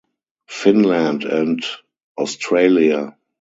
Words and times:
Finland 0.49 1.25
and 1.25 1.63
Australia. 2.17 3.15